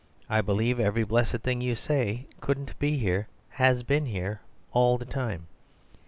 I 0.27 0.41
believe 0.41 0.79
every 0.79 1.03
blessed 1.03 1.41
thing 1.43 1.61
you 1.61 1.75
say 1.75 2.25
couldn't 2.39 2.79
be 2.79 2.97
here 2.97 3.27
has 3.49 3.83
been 3.83 4.07
here 4.07 4.41
all 4.71 4.97
the 4.97 5.05
time. 5.05 5.45